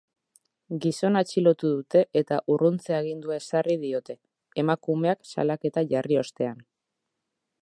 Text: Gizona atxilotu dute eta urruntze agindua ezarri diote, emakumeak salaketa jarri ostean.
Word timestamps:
Gizona 0.85 1.21
atxilotu 1.25 1.71
dute 1.73 2.01
eta 2.23 2.39
urruntze 2.55 2.97
agindua 3.01 3.39
ezarri 3.43 3.77
diote, 3.87 4.19
emakumeak 4.65 5.25
salaketa 5.35 5.89
jarri 5.95 6.23
ostean. 6.27 6.69